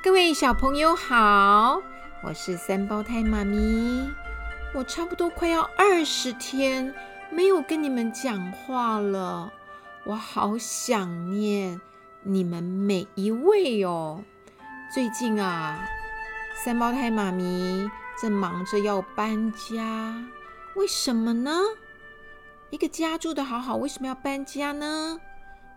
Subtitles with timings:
[0.00, 1.82] 各位小朋友好，
[2.22, 4.08] 我是三胞胎妈咪。
[4.72, 6.94] 我差不多快要二十天
[7.30, 9.52] 没有跟你们讲话了，
[10.04, 11.80] 我好想念
[12.22, 14.22] 你们每一位哦。
[14.94, 15.84] 最近啊，
[16.64, 17.90] 三胞胎妈咪
[18.22, 20.14] 正忙着要搬家，
[20.76, 21.58] 为什么呢？
[22.70, 25.18] 一个家住得好好，为什么要搬家呢？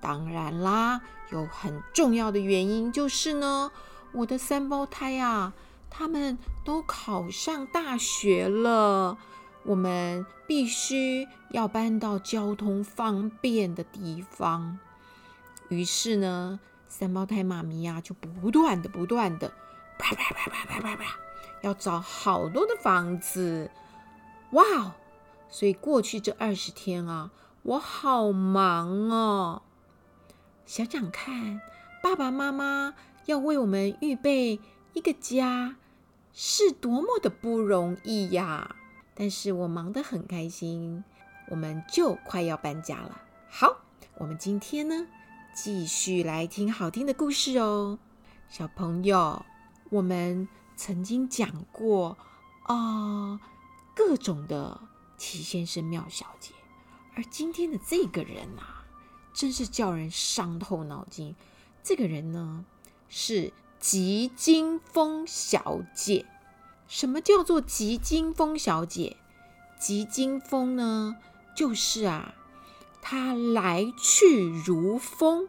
[0.00, 3.70] 当然啦，有很重要的原因就是呢。
[4.12, 5.52] 我的三胞胎啊，
[5.90, 9.18] 他们都考上大学了，
[9.64, 14.78] 我们必须要搬到交通方便的地方。
[15.68, 16.58] 于是呢，
[16.88, 19.52] 三胞胎妈咪呀，就不断的、不断的，
[19.98, 21.04] 啪啪啪啪啪啪，
[21.60, 23.70] 要找好多的房子。
[24.52, 24.92] 哇哦！
[25.50, 27.30] 所以过去这二十天啊，
[27.62, 29.62] 我好忙哦。
[30.64, 31.60] 想想看，
[32.02, 32.94] 爸爸妈妈。
[33.28, 34.58] 要为我们预备
[34.94, 35.76] 一个家，
[36.32, 38.76] 是多么的不容易呀！
[39.14, 41.04] 但是我忙得很开心，
[41.50, 43.20] 我们就快要搬家了。
[43.50, 43.82] 好，
[44.16, 45.06] 我们今天呢，
[45.54, 47.98] 继续来听好听的故事哦。
[48.48, 49.44] 小朋友，
[49.90, 52.16] 我们曾经讲过
[52.62, 53.38] 啊、
[53.94, 54.80] 各种的
[55.18, 56.54] 奇先生妙小姐，
[57.14, 58.86] 而今天的这个人啊，
[59.34, 61.36] 真是叫人伤透脑筋。
[61.82, 62.64] 这个人呢，
[63.08, 66.26] 是吉金风小姐。
[66.86, 69.16] 什么叫做吉金风小姐？
[69.78, 71.16] 吉金风呢，
[71.54, 72.34] 就是啊，
[73.00, 75.48] 她来去如风，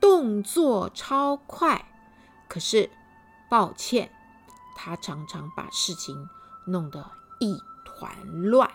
[0.00, 1.86] 动作超快。
[2.48, 2.90] 可是，
[3.50, 4.10] 抱歉，
[4.74, 6.28] 她常常把事情
[6.64, 8.70] 弄得一团乱。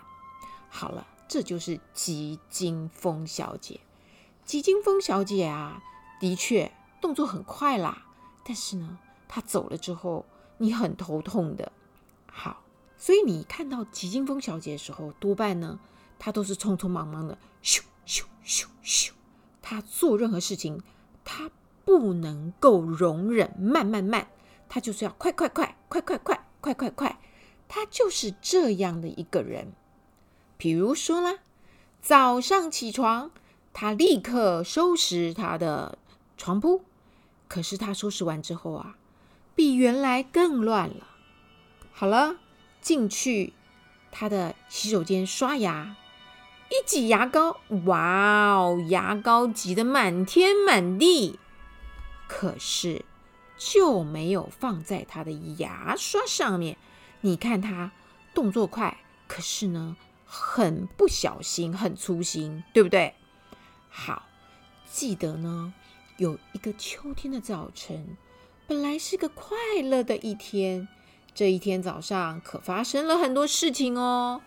[0.68, 3.80] 好了，这就是吉金风小姐。
[4.44, 5.82] 吉金风小姐啊，
[6.20, 8.05] 的确动作很快啦。
[8.48, 8.96] 但是呢，
[9.26, 10.24] 他走了之后，
[10.58, 11.72] 你很头痛的。
[12.30, 12.62] 好，
[12.96, 15.80] 所以你看到吉金风小姐的时候，多半呢，
[16.16, 19.10] 她都是匆匆忙忙的，咻咻咻咻。
[19.60, 20.80] 她做任何事情，
[21.24, 21.50] 她
[21.84, 24.28] 不能够容忍慢慢慢，
[24.68, 27.18] 她就是要快快快快快快快快快。
[27.66, 29.72] 她就是这样的一个人。
[30.56, 31.40] 比如说啦，
[32.00, 33.32] 早上起床，
[33.72, 35.98] 她立刻收拾她的
[36.36, 36.84] 床铺。
[37.48, 38.96] 可是他收拾完之后啊，
[39.54, 41.06] 比原来更乱了。
[41.92, 42.36] 好了，
[42.80, 43.52] 进去
[44.10, 45.96] 他的洗手间刷牙，
[46.68, 51.38] 一挤牙膏，哇哦，牙膏挤得满天满地。
[52.28, 53.04] 可是
[53.56, 56.76] 就没有放在他的牙刷上面。
[57.20, 57.92] 你看他
[58.34, 59.96] 动作快，可是呢，
[60.26, 63.14] 很不小心，很粗心，对不对？
[63.88, 64.26] 好，
[64.90, 65.72] 记得呢。
[66.18, 68.16] 有一个秋天的早晨，
[68.66, 70.88] 本来是个快乐的一天。
[71.34, 74.40] 这一天早上可发生了很多事情哦。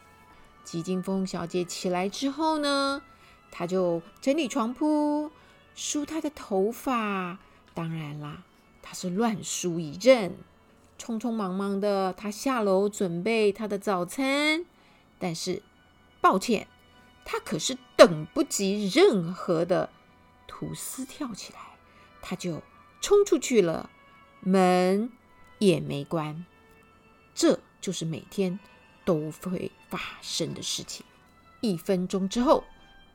[0.63, 3.03] 吉金风小姐起来之后呢，
[3.51, 5.29] 她就整理床铺，
[5.75, 7.37] 梳她的头发。
[7.75, 8.43] 当然啦，
[8.81, 10.35] 她是乱梳一阵，
[10.97, 14.65] 匆匆忙忙的，她下楼准备她的早餐。
[15.19, 15.61] 但是，
[16.19, 16.65] 抱歉，
[17.23, 19.91] 她可是等不及任何的。
[20.59, 21.59] 吐司跳起来，
[22.21, 22.61] 他就
[22.99, 23.89] 冲出去了，
[24.41, 25.09] 门
[25.57, 26.45] 也没关。
[27.33, 28.59] 这就是每天
[29.05, 31.05] 都会发生的事情。
[31.61, 32.65] 一分钟之后，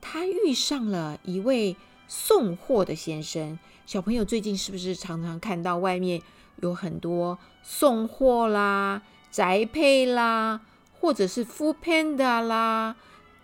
[0.00, 1.76] 他遇上了一位
[2.08, 3.58] 送货的先生。
[3.84, 6.22] 小朋友最近是不是常常看到外面
[6.62, 10.62] 有很多送货啦、宅配啦，
[10.98, 12.96] 或者是 foodpanda 啦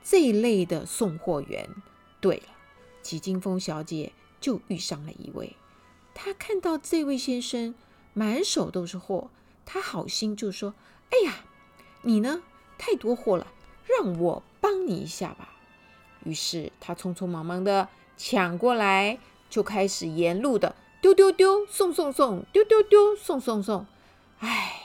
[0.02, 1.68] 这一类的送货员？
[2.18, 2.44] 对了。
[3.10, 5.56] 吉金蜂小姐就遇上了一位，
[6.14, 7.74] 她看到这位先生
[8.12, 9.30] 满手都是货，
[9.66, 10.74] 她好心就说
[11.10, 11.44] ：“哎呀，
[12.02, 12.40] 你呢？
[12.78, 13.48] 太多货了，
[13.84, 15.56] 让我帮你一下吧。”
[16.22, 19.18] 于是她匆匆忙忙的抢过来，
[19.48, 23.86] 就开始沿路的丢丢丢，送送送，丢丢丢，送送送。
[24.38, 24.82] 哎，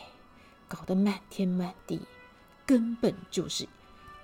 [0.67, 2.01] 搞得满天满地，
[2.65, 3.67] 根本就是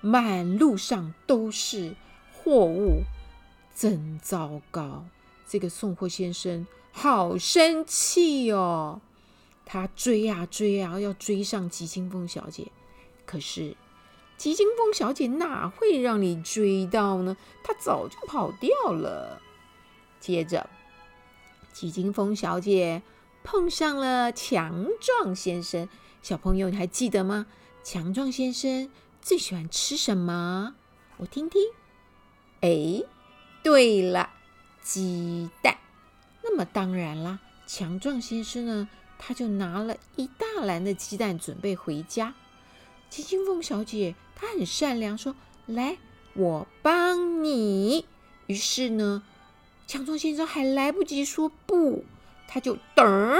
[0.01, 1.93] 满路上都是
[2.33, 3.03] 货物。
[3.75, 5.05] 真糟糕！
[5.47, 9.01] 这个送货先生好生气哦，
[9.65, 12.71] 他追呀追呀，要追上吉金蜂小姐。
[13.25, 13.75] 可是
[14.37, 17.35] 吉金蜂小姐哪会让你追到呢？
[17.63, 19.41] 她早就跑掉了。
[20.19, 20.69] 接着，
[21.73, 23.01] 吉金蜂小姐
[23.43, 25.87] 碰上了强壮先生。
[26.21, 27.47] 小朋友，你还记得吗？
[27.83, 28.89] 强壮先生
[29.21, 30.75] 最喜欢吃什么？
[31.17, 31.61] 我听听。
[32.61, 33.03] 哎。
[33.63, 34.29] 对了，
[34.81, 35.77] 鸡蛋。
[36.43, 42.33] 那么当然啦，强壮先生呢，他就拿了一大篮的鸡蛋准备回家。
[43.09, 45.35] 急惊风小姐她很善良，说
[45.67, 45.97] ：“来，
[46.33, 48.05] 我帮你。”
[48.47, 49.23] 于是呢，
[49.85, 52.03] 强壮先生还来不及说不，
[52.47, 53.39] 他就噔儿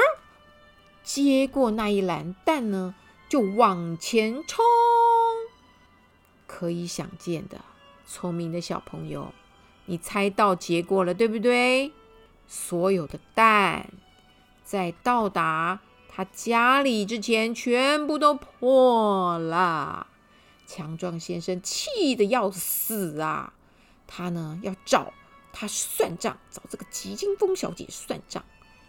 [1.04, 2.94] 接过那一篮蛋呢，
[3.28, 4.64] 就往前冲。
[6.46, 7.62] 可以想见的，
[8.06, 9.34] 聪明的小朋友，
[9.92, 11.92] 你猜到结果了，对不对？
[12.48, 13.90] 所有的蛋
[14.64, 20.08] 在到达他家里之前，全部都破了。
[20.66, 23.52] 强壮先生气得要死啊！
[24.08, 25.12] 他呢要找
[25.52, 28.42] 他算账，找这个急惊风小姐算账。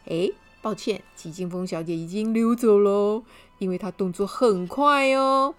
[0.04, 3.25] 哎，抱歉，急惊风小姐已经溜走喽，
[3.58, 5.56] 因为她动作很快哦。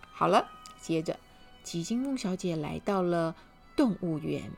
[0.00, 0.48] 好了，
[0.80, 1.14] 接着。
[1.62, 3.36] 急惊风小姐来到了
[3.76, 4.50] 动物园。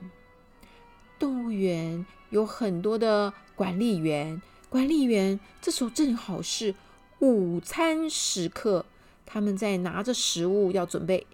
[1.21, 4.41] 动物园有很多的管理员，
[4.71, 6.75] 管理员这时候正好是
[7.19, 8.87] 午餐时刻，
[9.27, 11.27] 他们在拿着食物要准备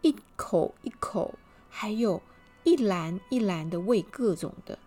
[0.00, 1.34] 一口一口，
[1.68, 2.22] 还有
[2.64, 4.78] 一篮一篮的喂各种的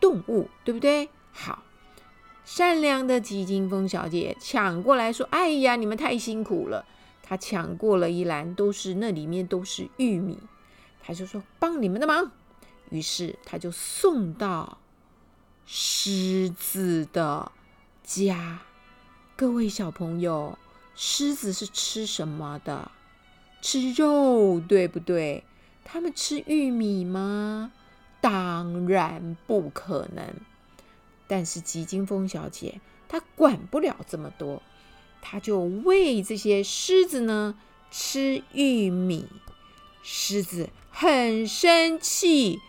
[0.00, 1.10] 动物，对不对？
[1.30, 1.62] 好，
[2.46, 6.86] 善良的急惊风小姐抢过来说：“哎呀，你们太辛苦了。”
[7.22, 10.38] 她抢过了一篮，都是那里面都是玉米，
[11.02, 12.32] 她就说帮你们的忙。
[12.92, 14.76] 于是他就送到
[15.64, 17.50] 狮子的
[18.04, 18.60] 家。
[19.34, 20.58] 各位小朋友，
[20.94, 22.90] 狮子是吃什么的？
[23.62, 25.42] 吃肉，对不对？
[25.84, 27.72] 他们吃玉米吗？
[28.20, 30.34] 当然不可能。
[31.26, 34.62] 但是吉金风小姐她管不了这么多。
[35.22, 37.58] 她就喂这些狮子呢
[37.90, 39.26] 吃玉米，
[40.02, 42.60] 狮子很生气，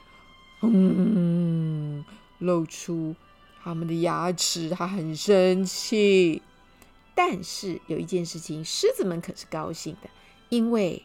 [0.63, 2.05] 嗯，
[2.39, 3.15] 露出
[3.61, 6.41] 他们的牙齿，他很生气。
[7.13, 10.09] 但是有一件事情，狮子们可是高兴的，
[10.49, 11.03] 因为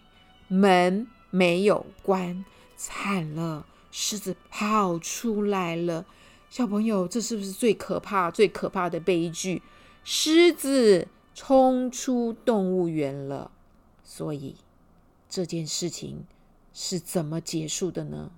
[0.48, 2.44] 门没有关，
[2.76, 6.06] 惨了，狮子跑出来了。
[6.48, 9.62] 小朋友，这是不是最可怕、最可怕的悲剧？
[10.04, 11.08] 狮子。
[11.40, 13.52] 冲出动物园了，
[14.02, 14.56] 所以
[15.28, 16.24] 这件事情
[16.74, 18.32] 是怎么结束的呢？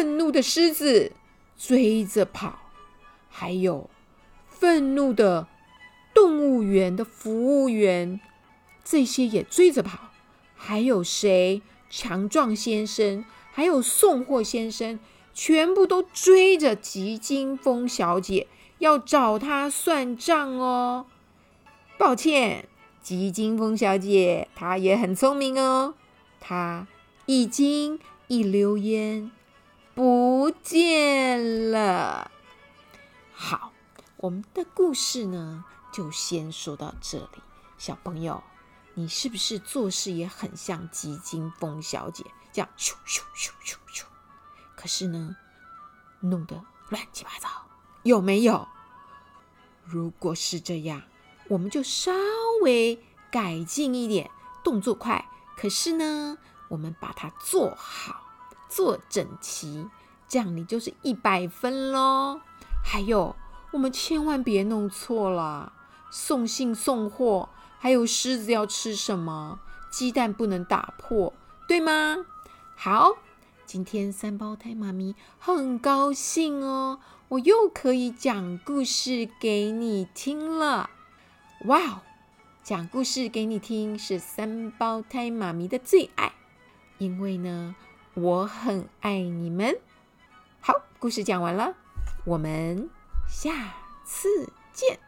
[0.00, 1.12] 愤怒的狮子
[1.58, 2.58] 追着跑，
[3.28, 3.90] 还有
[4.48, 5.46] 愤怒的
[6.14, 8.18] 动物园的服务员，
[8.82, 10.08] 这些也追着跑。
[10.56, 11.60] 还有谁？
[11.90, 14.98] 强壮先生，还有送货先生，
[15.34, 18.46] 全部都追着急惊风小姐，
[18.78, 21.04] 要找她算账哦。
[21.98, 22.66] 抱歉，
[23.02, 25.92] 急惊风小姐，她也很聪明哦。
[26.40, 26.86] 她
[27.26, 29.30] 已经一溜烟
[29.94, 32.30] 不见了。
[33.32, 33.72] 好，
[34.16, 37.42] 我们的故事呢，就先说到这里。
[37.78, 38.42] 小朋友，
[38.94, 44.04] 你是不是做事也很像吉金风小姐这样咻咻咻咻咻？
[44.76, 45.36] 可是呢，
[46.20, 47.48] 弄得乱七八糟，
[48.02, 48.68] 有没有？
[49.84, 51.02] 如果是这样。
[51.48, 52.12] 我们就稍
[52.62, 54.30] 微改进一点，
[54.62, 55.28] 动作快。
[55.56, 58.29] 可是呢，我们把它做好，
[58.70, 59.88] 做整齐，
[60.28, 62.40] 这样你就是一百分喽。
[62.82, 63.36] 还有，
[63.72, 65.72] 我们千万别弄错了，
[66.10, 69.58] 送信送货，还有狮子要吃什么，
[69.90, 71.32] 鸡蛋不能打破，
[71.68, 72.24] 对吗？
[72.76, 73.16] 好，
[73.66, 80.88] 今天三胞胎妈咪很高兴哦，我又可以讲故事给你听了。
[81.66, 82.00] 哇哦！
[82.62, 86.32] 讲故事给你听是三胞胎妈咪的最爱，
[86.98, 87.74] 因为呢，
[88.14, 89.78] 我很爱你们。
[90.60, 91.74] 好，故事讲完了，
[92.24, 92.90] 我们
[93.28, 93.74] 下
[94.04, 94.28] 次
[94.72, 94.98] 见。